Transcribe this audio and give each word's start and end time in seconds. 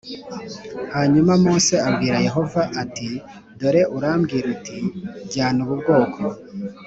Hanyuma 0.95 1.31
mose 1.45 1.73
abwira 1.87 2.17
yehova 2.27 2.61
ati 2.83 3.09
dore 3.59 3.81
urambwira 3.97 4.45
uti 4.55 4.77
jyana 5.31 5.59
ubu 5.65 5.75
bwoko 5.81 6.21